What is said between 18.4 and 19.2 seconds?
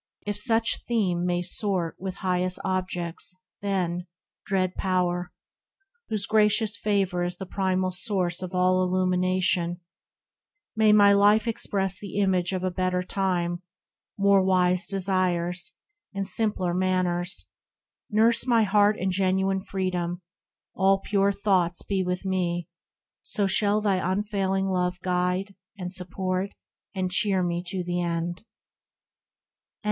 My Heart in